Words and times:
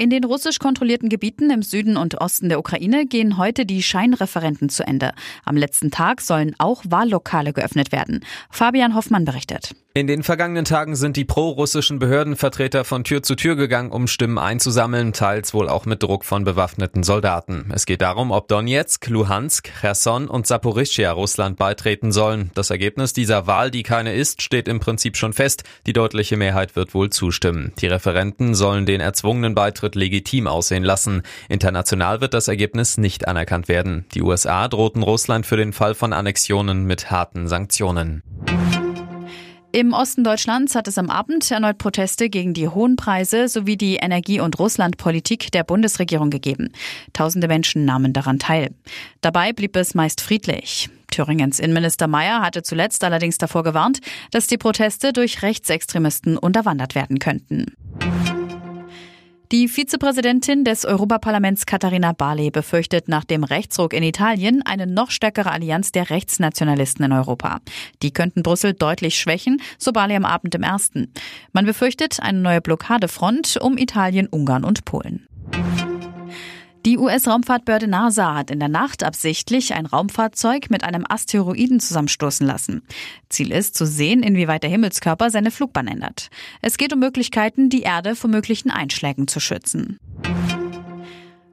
In 0.00 0.08
den 0.08 0.24
russisch 0.24 0.58
kontrollierten 0.58 1.10
Gebieten 1.10 1.50
im 1.50 1.60
Süden 1.60 1.98
und 1.98 2.22
Osten 2.22 2.48
der 2.48 2.58
Ukraine 2.58 3.04
gehen 3.04 3.36
heute 3.36 3.66
die 3.66 3.82
Scheinreferenten 3.82 4.70
zu 4.70 4.86
Ende. 4.86 5.12
Am 5.44 5.58
letzten 5.58 5.90
Tag 5.90 6.22
sollen 6.22 6.54
auch 6.56 6.82
Wahllokale 6.88 7.52
geöffnet 7.52 7.92
werden. 7.92 8.24
Fabian 8.48 8.94
Hoffmann 8.94 9.26
berichtet. 9.26 9.74
In 9.92 10.06
den 10.06 10.22
vergangenen 10.22 10.64
Tagen 10.64 10.94
sind 10.94 11.16
die 11.16 11.24
pro-russischen 11.24 11.98
Behördenvertreter 11.98 12.84
von 12.84 13.02
Tür 13.02 13.24
zu 13.24 13.34
Tür 13.34 13.56
gegangen, 13.56 13.90
um 13.90 14.06
Stimmen 14.06 14.38
einzusammeln, 14.38 15.12
teils 15.12 15.52
wohl 15.52 15.68
auch 15.68 15.84
mit 15.84 16.00
Druck 16.00 16.24
von 16.24 16.44
bewaffneten 16.44 17.02
Soldaten. 17.02 17.70
Es 17.74 17.86
geht 17.86 18.00
darum, 18.00 18.30
ob 18.30 18.46
Donetsk, 18.46 19.08
Luhansk, 19.08 19.68
Cherson 19.80 20.28
und 20.28 20.46
Saporischschja 20.46 21.10
Russland 21.10 21.58
beitreten 21.58 22.12
sollen. 22.12 22.52
Das 22.54 22.70
Ergebnis 22.70 23.14
dieser 23.14 23.48
Wahl, 23.48 23.72
die 23.72 23.82
keine 23.82 24.14
ist, 24.14 24.42
steht 24.42 24.68
im 24.68 24.78
Prinzip 24.78 25.16
schon 25.16 25.32
fest. 25.32 25.64
Die 25.88 25.92
deutliche 25.92 26.36
Mehrheit 26.36 26.76
wird 26.76 26.94
wohl 26.94 27.10
zustimmen. 27.10 27.72
Die 27.80 27.88
Referenten 27.88 28.54
sollen 28.54 28.86
den 28.86 29.00
erzwungenen 29.00 29.56
Beitritt 29.56 29.89
legitim 29.94 30.46
aussehen 30.46 30.84
lassen. 30.84 31.22
International 31.48 32.20
wird 32.20 32.34
das 32.34 32.48
Ergebnis 32.48 32.98
nicht 32.98 33.28
anerkannt 33.28 33.68
werden. 33.68 34.04
Die 34.14 34.22
USA 34.22 34.68
drohten 34.68 35.02
Russland 35.02 35.46
für 35.46 35.56
den 35.56 35.72
Fall 35.72 35.94
von 35.94 36.12
Annexionen 36.12 36.84
mit 36.84 37.10
harten 37.10 37.48
Sanktionen. 37.48 38.22
Im 39.72 39.92
Osten 39.92 40.24
Deutschlands 40.24 40.74
hat 40.74 40.88
es 40.88 40.98
am 40.98 41.10
Abend 41.10 41.48
erneut 41.48 41.78
Proteste 41.78 42.28
gegen 42.28 42.54
die 42.54 42.66
hohen 42.66 42.96
Preise 42.96 43.46
sowie 43.46 43.76
die 43.76 43.96
Energie- 43.96 44.40
und 44.40 44.58
Russlandpolitik 44.58 45.52
der 45.52 45.62
Bundesregierung 45.62 46.30
gegeben. 46.30 46.72
Tausende 47.12 47.46
Menschen 47.46 47.84
nahmen 47.84 48.12
daran 48.12 48.40
teil. 48.40 48.74
Dabei 49.20 49.52
blieb 49.52 49.76
es 49.76 49.94
meist 49.94 50.22
friedlich. 50.22 50.90
Thüringens 51.12 51.60
Innenminister 51.60 52.08
Mayer 52.08 52.40
hatte 52.40 52.64
zuletzt 52.64 53.04
allerdings 53.04 53.38
davor 53.38 53.62
gewarnt, 53.62 54.00
dass 54.32 54.48
die 54.48 54.58
Proteste 54.58 55.12
durch 55.12 55.42
Rechtsextremisten 55.42 56.36
unterwandert 56.36 56.96
werden 56.96 57.20
könnten. 57.20 57.66
Die 59.52 59.66
Vizepräsidentin 59.66 60.62
des 60.62 60.84
Europaparlaments 60.84 61.66
Katharina 61.66 62.12
Barley 62.12 62.52
befürchtet 62.52 63.08
nach 63.08 63.24
dem 63.24 63.42
Rechtsruck 63.42 63.92
in 63.92 64.04
Italien 64.04 64.62
eine 64.64 64.86
noch 64.86 65.10
stärkere 65.10 65.50
Allianz 65.50 65.90
der 65.90 66.08
Rechtsnationalisten 66.08 67.06
in 67.06 67.12
Europa. 67.12 67.58
Die 68.00 68.12
könnten 68.12 68.44
Brüssel 68.44 68.74
deutlich 68.74 69.18
schwächen, 69.18 69.60
so 69.76 69.90
Barley 69.90 70.14
am 70.14 70.24
Abend 70.24 70.54
im 70.54 70.62
ersten. 70.62 71.12
Man 71.52 71.66
befürchtet 71.66 72.20
eine 72.20 72.38
neue 72.38 72.60
Blockadefront 72.60 73.56
um 73.60 73.76
Italien, 73.76 74.28
Ungarn 74.28 74.62
und 74.62 74.84
Polen. 74.84 75.26
Die 76.86 76.96
US-Raumfahrtbehörde 76.96 77.88
NASA 77.88 78.34
hat 78.34 78.50
in 78.50 78.58
der 78.58 78.70
Nacht 78.70 79.02
absichtlich 79.02 79.74
ein 79.74 79.84
Raumfahrzeug 79.84 80.70
mit 80.70 80.82
einem 80.82 81.04
Asteroiden 81.06 81.78
zusammenstoßen 81.78 82.46
lassen. 82.46 82.82
Ziel 83.28 83.52
ist 83.52 83.74
zu 83.74 83.84
sehen, 83.84 84.22
inwieweit 84.22 84.62
der 84.62 84.70
Himmelskörper 84.70 85.28
seine 85.28 85.50
Flugbahn 85.50 85.88
ändert. 85.88 86.30
Es 86.62 86.78
geht 86.78 86.94
um 86.94 86.98
Möglichkeiten, 86.98 87.68
die 87.68 87.82
Erde 87.82 88.16
vor 88.16 88.30
möglichen 88.30 88.70
Einschlägen 88.70 89.28
zu 89.28 89.40
schützen. 89.40 89.98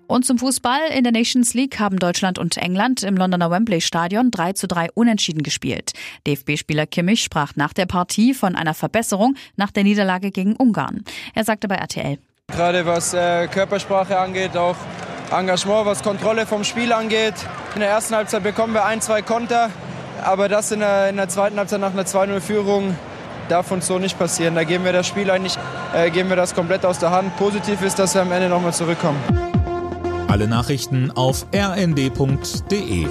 Und 0.07 0.25
zum 0.25 0.37
Fußball. 0.39 0.79
In 0.95 1.03
der 1.03 1.11
Nations 1.11 1.53
League 1.53 1.77
haben 1.77 1.99
Deutschland 1.99 2.39
und 2.39 2.55
England 2.55 3.03
im 3.03 3.17
Londoner 3.17 3.51
Wembley 3.51 3.81
Stadion 3.81 4.31
3 4.31 4.53
zu 4.53 4.65
3 4.65 4.91
unentschieden 4.93 5.43
gespielt. 5.43 5.91
DFB-Spieler 6.25 6.87
Kimmich 6.87 7.21
sprach 7.21 7.57
nach 7.57 7.73
der 7.73 7.85
Partie 7.85 8.33
von 8.33 8.55
einer 8.55 8.73
Verbesserung 8.73 9.35
nach 9.57 9.71
der 9.71 9.83
Niederlage 9.83 10.31
gegen 10.31 10.55
Ungarn. 10.55 11.03
Er 11.35 11.43
sagte 11.43 11.67
bei 11.67 11.75
RTL. 11.75 12.17
Gerade 12.47 12.85
was 12.85 13.13
äh, 13.13 13.47
Körpersprache 13.47 14.17
angeht, 14.17 14.55
auch 14.55 14.77
Engagement, 15.31 15.85
was 15.85 16.03
Kontrolle 16.03 16.45
vom 16.45 16.63
Spiel 16.63 16.93
angeht. 16.93 17.33
In 17.75 17.81
der 17.81 17.89
ersten 17.89 18.15
Halbzeit 18.15 18.43
bekommen 18.43 18.73
wir 18.73 18.85
ein, 18.85 19.01
zwei 19.01 19.21
Konter, 19.21 19.69
aber 20.23 20.49
das 20.49 20.71
in 20.71 20.79
der, 20.79 21.09
in 21.09 21.17
der 21.17 21.29
zweiten 21.29 21.57
Halbzeit 21.57 21.79
nach 21.81 21.93
einer 21.93 22.03
2-0-Führung 22.03 22.95
darf 23.49 23.71
uns 23.71 23.87
so 23.87 23.99
nicht 23.99 24.17
passieren. 24.17 24.55
Da 24.55 24.63
geben 24.63 24.83
wir 24.85 24.93
das 24.93 25.07
Spiel 25.07 25.29
eigentlich, 25.29 25.57
äh, 25.93 26.09
geben 26.09 26.29
wir 26.29 26.35
das 26.35 26.55
komplett 26.55 26.85
aus 26.85 26.99
der 26.99 27.11
Hand. 27.11 27.35
Positiv 27.37 27.81
ist, 27.81 27.99
dass 27.99 28.13
wir 28.15 28.21
am 28.21 28.31
Ende 28.31 28.49
nochmal 28.49 28.73
zurückkommen. 28.73 29.19
Alle 30.27 30.47
Nachrichten 30.47 31.11
auf 31.11 31.45
rnd.de 31.53 33.07